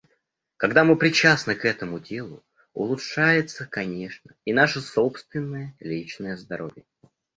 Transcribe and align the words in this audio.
Когда 0.57 0.83
мы 0.83 0.95
причастны 0.95 1.53
к 1.53 1.63
этому 1.63 1.99
делу, 1.99 2.43
улучшается, 2.73 3.67
конечно, 3.67 4.35
и 4.45 4.51
наше 4.51 4.81
собственное, 4.81 5.75
личное 5.79 6.35
здоровье. 6.37 6.85